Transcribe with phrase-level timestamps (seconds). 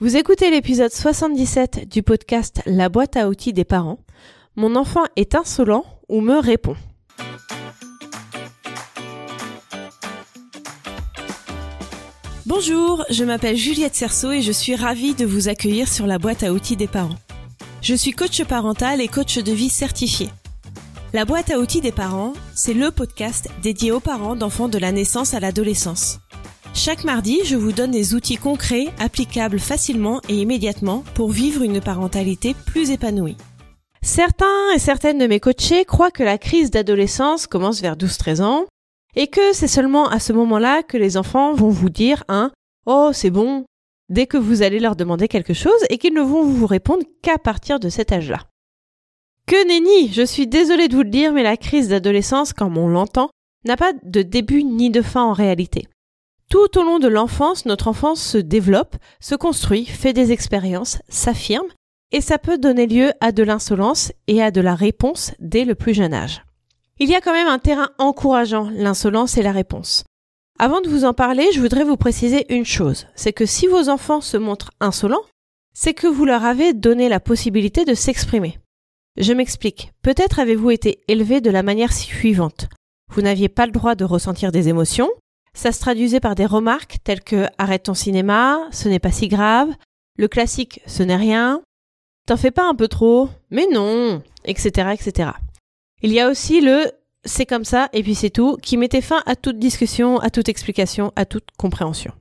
[0.00, 4.00] Vous écoutez l'épisode 77 du podcast La boîte à outils des parents.
[4.56, 6.74] Mon enfant est insolent ou me répond.
[12.44, 16.42] Bonjour, je m'appelle Juliette Cerceau et je suis ravie de vous accueillir sur la boîte
[16.42, 17.14] à outils des parents.
[17.80, 20.28] Je suis coach parental et coach de vie certifié.
[21.12, 24.90] La boîte à outils des parents, c'est le podcast dédié aux parents d'enfants de la
[24.90, 26.18] naissance à l'adolescence.
[26.76, 31.80] Chaque mardi, je vous donne des outils concrets, applicables facilement et immédiatement pour vivre une
[31.80, 33.36] parentalité plus épanouie.
[34.02, 38.66] Certains et certaines de mes coachés croient que la crise d'adolescence commence vers 12-13 ans
[39.14, 42.50] et que c'est seulement à ce moment-là que les enfants vont vous dire un
[42.86, 43.64] Oh, c'est bon,
[44.08, 47.38] dès que vous allez leur demander quelque chose et qu'ils ne vont vous répondre qu'à
[47.38, 48.40] partir de cet âge-là.
[49.46, 52.88] Que nenni Je suis désolée de vous le dire, mais la crise d'adolescence, comme on
[52.88, 53.30] l'entend,
[53.64, 55.86] n'a pas de début ni de fin en réalité.
[56.50, 61.66] Tout au long de l'enfance, notre enfance se développe, se construit, fait des expériences, s'affirme,
[62.12, 65.74] et ça peut donner lieu à de l'insolence et à de la réponse dès le
[65.74, 66.44] plus jeune âge.
[67.00, 70.04] Il y a quand même un terrain encourageant, l'insolence et la réponse.
[70.60, 73.88] Avant de vous en parler, je voudrais vous préciser une chose, c'est que si vos
[73.88, 75.24] enfants se montrent insolents,
[75.74, 78.58] c'est que vous leur avez donné la possibilité de s'exprimer.
[79.16, 79.92] Je m'explique.
[80.02, 82.68] Peut-être avez-vous été élevé de la manière suivante.
[83.12, 85.10] Vous n'aviez pas le droit de ressentir des émotions,
[85.54, 89.28] ça se traduisait par des remarques telles que arrête ton cinéma, ce n'est pas si
[89.28, 89.70] grave,
[90.18, 91.62] le classique ce n'est rien,
[92.26, 95.30] t'en fais pas un peu trop, mais non, etc., etc.
[96.02, 96.90] Il y a aussi le
[97.26, 100.50] c'est comme ça et puis c'est tout qui mettait fin à toute discussion, à toute
[100.50, 102.12] explication, à toute compréhension.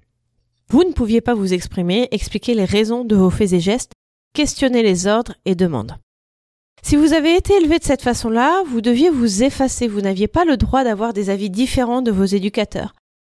[0.70, 3.92] Vous ne pouviez pas vous exprimer, expliquer les raisons de vos faits et gestes,
[4.34, 5.98] questionner les ordres et demandes.
[6.82, 10.46] Si vous avez été élevé de cette façon-là, vous deviez vous effacer, vous n'aviez pas
[10.46, 12.94] le droit d'avoir des avis différents de vos éducateurs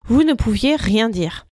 [0.10, 1.46] vous ne pouviez rien dire.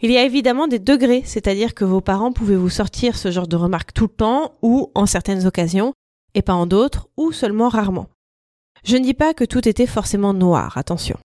[0.00, 3.48] Il y a évidemment des degrés, c'est-à-dire que vos parents pouvaient vous sortir ce genre
[3.48, 5.92] de remarques tout le temps ou en certaines occasions,
[6.34, 8.08] et pas en d'autres, ou seulement rarement.
[8.84, 11.18] Je ne dis pas que tout était forcément noir, attention.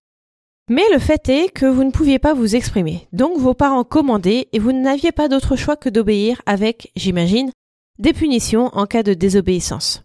[0.68, 4.48] Mais le fait est que vous ne pouviez pas vous exprimer, donc vos parents commandaient
[4.52, 7.50] et vous n'aviez pas d'autre choix que d'obéir avec, j'imagine,
[7.98, 10.02] des punitions en cas de désobéissance.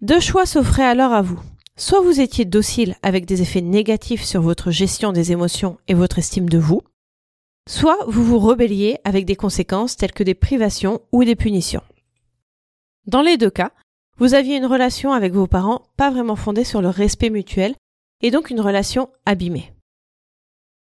[0.00, 1.40] Deux choix s'offraient alors à vous.
[1.76, 6.18] Soit vous étiez docile avec des effets négatifs sur votre gestion des émotions et votre
[6.18, 6.82] estime de vous,
[7.68, 11.82] soit vous vous rebelliez avec des conséquences telles que des privations ou des punitions.
[13.06, 13.72] Dans les deux cas,
[14.18, 17.74] vous aviez une relation avec vos parents pas vraiment fondée sur le respect mutuel
[18.20, 19.72] et donc une relation abîmée.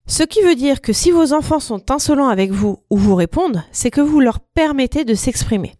[0.06, 3.62] Ce qui veut dire que si vos enfants sont insolents avec vous ou vous répondent,
[3.72, 5.75] c'est que vous leur permettez de s'exprimer.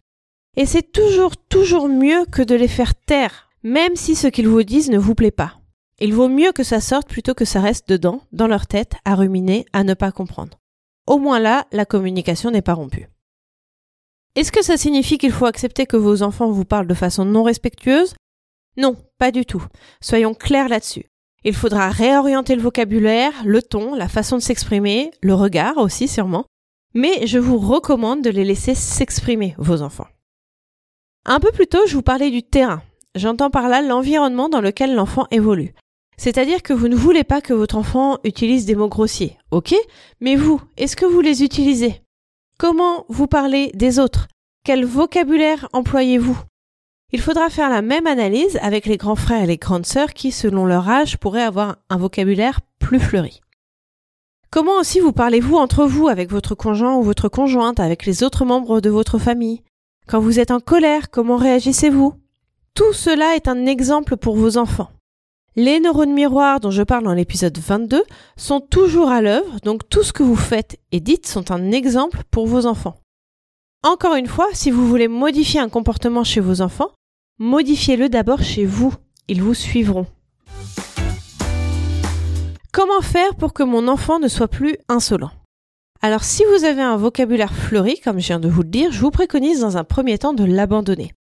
[0.56, 4.62] Et c'est toujours, toujours mieux que de les faire taire même si ce qu'ils vous
[4.62, 5.58] disent ne vous plaît pas.
[6.00, 9.14] Il vaut mieux que ça sorte plutôt que ça reste dedans, dans leur tête, à
[9.14, 10.58] ruminer, à ne pas comprendre.
[11.06, 13.08] Au moins là, la communication n'est pas rompue.
[14.34, 17.42] Est-ce que ça signifie qu'il faut accepter que vos enfants vous parlent de façon non
[17.42, 18.14] respectueuse?
[18.76, 19.64] Non, pas du tout.
[20.00, 21.04] Soyons clairs là-dessus.
[21.44, 26.46] Il faudra réorienter le vocabulaire, le ton, la façon de s'exprimer, le regard aussi sûrement,
[26.94, 30.06] mais je vous recommande de les laisser s'exprimer, vos enfants.
[31.24, 32.82] Un peu plus tôt, je vous parlais du terrain,
[33.14, 35.74] J'entends par là l'environnement dans lequel l'enfant évolue.
[36.16, 39.74] C'est-à-dire que vous ne voulez pas que votre enfant utilise des mots grossiers, ok?
[40.20, 42.02] Mais vous, est-ce que vous les utilisez?
[42.58, 44.28] Comment vous parlez des autres?
[44.64, 46.38] Quel vocabulaire employez-vous?
[47.12, 50.32] Il faudra faire la même analyse avec les grands frères et les grandes sœurs qui,
[50.32, 53.40] selon leur âge, pourraient avoir un vocabulaire plus fleuri.
[54.50, 58.44] Comment aussi vous parlez-vous entre vous avec votre conjoint ou votre conjointe, avec les autres
[58.44, 59.62] membres de votre famille?
[60.06, 62.14] Quand vous êtes en colère, comment réagissez-vous?
[62.74, 64.90] Tout cela est un exemple pour vos enfants.
[65.56, 68.02] Les neurones miroirs dont je parle dans l'épisode 22
[68.36, 72.22] sont toujours à l'œuvre, donc tout ce que vous faites et dites sont un exemple
[72.30, 72.96] pour vos enfants.
[73.84, 76.90] Encore une fois, si vous voulez modifier un comportement chez vos enfants,
[77.38, 78.94] modifiez-le d'abord chez vous.
[79.28, 80.06] Ils vous suivront.
[82.72, 85.30] Comment faire pour que mon enfant ne soit plus insolent?
[86.00, 89.00] Alors si vous avez un vocabulaire fleuri, comme je viens de vous le dire, je
[89.00, 91.12] vous préconise dans un premier temps de l'abandonner.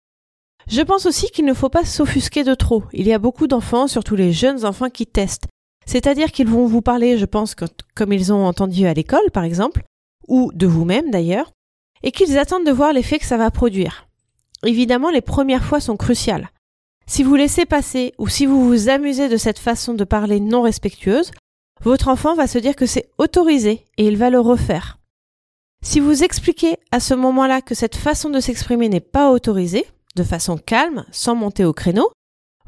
[0.68, 2.84] Je pense aussi qu'il ne faut pas s'offusquer de trop.
[2.94, 5.48] Il y a beaucoup d'enfants, surtout les jeunes enfants, qui testent.
[5.86, 7.56] C'est-à-dire qu'ils vont vous parler, je pense,
[7.96, 9.84] comme ils ont entendu à l'école, par exemple,
[10.28, 11.52] ou de vous-même d'ailleurs,
[12.04, 14.08] et qu'ils attendent de voir l'effet que ça va produire.
[14.66, 16.50] Évidemment, les premières fois sont cruciales.
[17.08, 20.62] Si vous laissez passer ou si vous vous amusez de cette façon de parler non
[20.62, 21.32] respectueuse,
[21.84, 25.00] votre enfant va se dire que c'est autorisé et il va le refaire.
[25.84, 29.86] Si vous expliquez à ce moment-là que cette façon de s'exprimer n'est pas autorisée,
[30.16, 32.12] de façon calme, sans monter au créneau,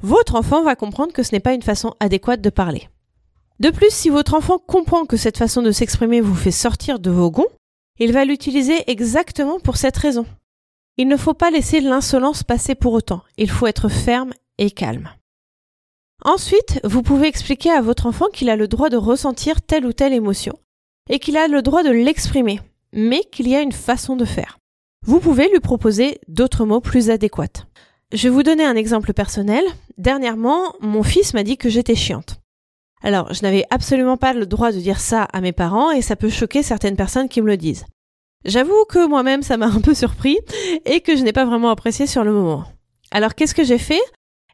[0.02, 2.90] votre enfant va comprendre que ce n'est pas une façon adéquate de parler.
[3.60, 7.12] De plus, si votre enfant comprend que cette façon de s'exprimer vous fait sortir de
[7.12, 7.48] vos gonds,
[8.00, 10.26] il va l'utiliser exactement pour cette raison.
[10.98, 15.10] Il ne faut pas laisser l'insolence passer pour autant, il faut être ferme et calme.
[16.26, 19.94] Ensuite, vous pouvez expliquer à votre enfant qu'il a le droit de ressentir telle ou
[19.94, 20.58] telle émotion,
[21.10, 22.62] et qu'il a le droit de l'exprimer,
[22.94, 24.58] mais qu'il y a une façon de faire.
[25.06, 27.68] Vous pouvez lui proposer d'autres mots plus adéquats.
[28.14, 29.66] Je vais vous donner un exemple personnel.
[29.98, 32.40] Dernièrement, mon fils m'a dit que j'étais chiante.
[33.02, 36.16] Alors, je n'avais absolument pas le droit de dire ça à mes parents et ça
[36.16, 37.86] peut choquer certaines personnes qui me le disent.
[38.46, 40.38] J'avoue que moi-même ça m'a un peu surpris
[40.86, 42.64] et que je n'ai pas vraiment apprécié sur le moment.
[43.12, 44.02] Alors qu'est-ce que j'ai fait?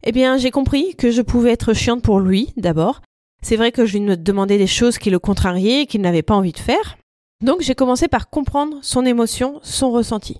[0.04, 3.02] Eh bien j'ai compris que je pouvais être chiante pour lui d'abord.
[3.44, 6.36] C'est vrai que je lui demandais des choses qui le contrariaient et qu'il n'avait pas
[6.36, 6.98] envie de faire.
[7.42, 10.38] Donc j'ai commencé par comprendre son émotion, son ressenti.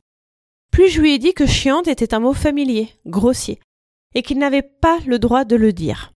[0.72, 3.60] Puis je lui ai dit que chiante était un mot familier, grossier,
[4.14, 6.12] et qu'il n'avait pas le droit de le dire.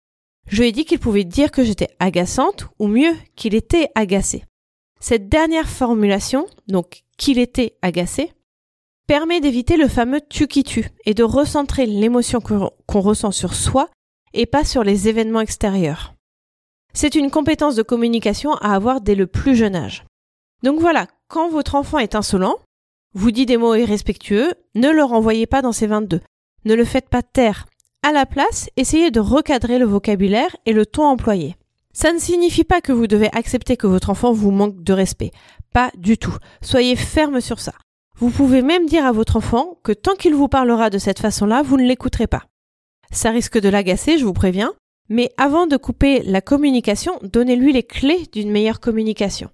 [0.48, 4.44] Je lui ai dit qu'il pouvait dire que j'étais agaçante, ou mieux, qu'il était agacé.
[5.00, 8.32] Cette dernière formulation, donc qu'il était agacé,
[9.06, 13.88] permet d'éviter le fameux tu qui tue et de recentrer l'émotion qu'on ressent sur soi
[14.32, 16.14] et pas sur les événements extérieurs.
[16.94, 20.04] C'est une compétence de communication à avoir dès le plus jeune âge.
[20.62, 22.56] Donc voilà, quand votre enfant est insolent,
[23.14, 26.20] vous dit des mots irrespectueux, ne le renvoyez pas dans ses 22.
[26.64, 27.66] Ne le faites pas taire.
[28.02, 31.56] À la place, essayez de recadrer le vocabulaire et le ton employé.
[31.92, 35.30] Ça ne signifie pas que vous devez accepter que votre enfant vous manque de respect.
[35.72, 36.36] Pas du tout.
[36.62, 37.74] Soyez ferme sur ça.
[38.16, 41.62] Vous pouvez même dire à votre enfant que tant qu'il vous parlera de cette façon-là,
[41.62, 42.44] vous ne l'écouterez pas.
[43.10, 44.72] Ça risque de l'agacer, je vous préviens,
[45.08, 49.50] mais avant de couper la communication, donnez-lui les clés d'une meilleure communication.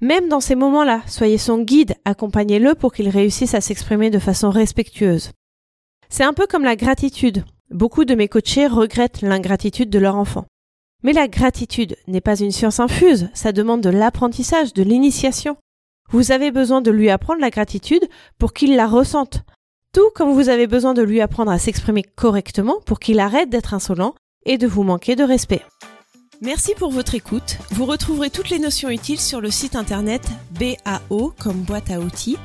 [0.00, 4.50] Même dans ces moments-là, soyez son guide, accompagnez-le pour qu'il réussisse à s'exprimer de façon
[4.50, 5.32] respectueuse.
[6.08, 7.44] C'est un peu comme la gratitude.
[7.70, 10.46] Beaucoup de mes coachés regrettent l'ingratitude de leur enfant.
[11.02, 15.56] Mais la gratitude n'est pas une science infuse, ça demande de l'apprentissage, de l'initiation.
[16.10, 18.08] Vous avez besoin de lui apprendre la gratitude
[18.38, 19.42] pour qu'il la ressente.
[19.92, 23.74] Tout comme vous avez besoin de lui apprendre à s'exprimer correctement pour qu'il arrête d'être
[23.74, 24.14] insolent
[24.46, 25.62] et de vous manquer de respect.
[26.40, 27.58] Merci pour votre écoute.
[27.72, 32.36] Vous retrouverez toutes les notions utiles sur le site internet BAO comme boîte à outils,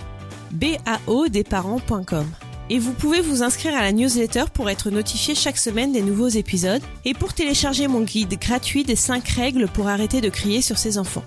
[0.51, 2.25] baodesparents.com.
[2.71, 6.27] Et vous pouvez vous inscrire à la newsletter pour être notifié chaque semaine des nouveaux
[6.27, 10.79] épisodes et pour télécharger mon guide gratuit des 5 règles pour arrêter de crier sur
[10.79, 11.25] ses enfants.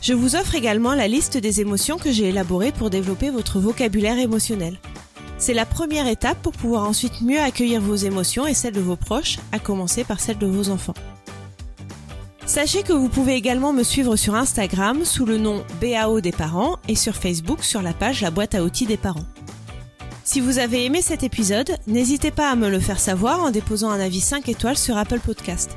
[0.00, 4.18] Je vous offre également la liste des émotions que j'ai élaborées pour développer votre vocabulaire
[4.18, 4.78] émotionnel.
[5.36, 8.96] C'est la première étape pour pouvoir ensuite mieux accueillir vos émotions et celles de vos
[8.96, 10.94] proches, à commencer par celles de vos enfants.
[12.52, 16.76] Sachez que vous pouvez également me suivre sur Instagram sous le nom BAO des parents
[16.86, 19.24] et sur Facebook sur la page La boîte à outils des parents.
[20.22, 23.88] Si vous avez aimé cet épisode, n'hésitez pas à me le faire savoir en déposant
[23.88, 25.70] un avis 5 étoiles sur Apple Podcast.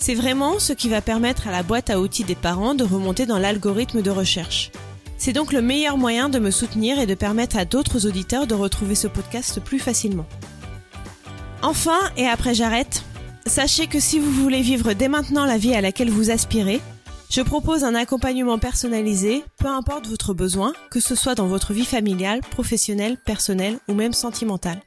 [0.00, 3.24] C'est vraiment ce qui va permettre à la boîte à outils des parents de remonter
[3.24, 4.72] dans l'algorithme de recherche.
[5.16, 8.54] C'est donc le meilleur moyen de me soutenir et de permettre à d'autres auditeurs de
[8.56, 10.26] retrouver ce podcast plus facilement.
[11.62, 13.04] Enfin, et après j'arrête,
[13.48, 16.80] sachez que si vous voulez vivre dès maintenant la vie à laquelle vous aspirez,
[17.30, 21.84] je propose un accompagnement personnalisé, peu importe votre besoin, que ce soit dans votre vie
[21.84, 24.80] familiale, professionnelle, personnelle ou même sentimentale.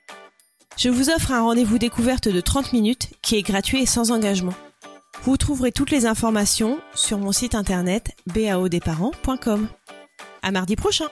[0.77, 4.53] Je vous offre un rendez-vous découverte de 30 minutes qui est gratuit et sans engagement.
[5.23, 9.67] Vous trouverez toutes les informations sur mon site internet baodesparents.com.
[10.41, 11.07] À mardi prochain!